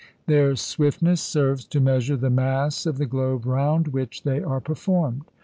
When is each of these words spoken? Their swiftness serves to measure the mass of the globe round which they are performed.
Their 0.25 0.55
swiftness 0.55 1.21
serves 1.21 1.63
to 1.65 1.79
measure 1.79 2.17
the 2.17 2.31
mass 2.31 2.87
of 2.87 2.97
the 2.97 3.05
globe 3.05 3.45
round 3.45 3.89
which 3.89 4.23
they 4.23 4.41
are 4.41 4.59
performed. 4.59 5.25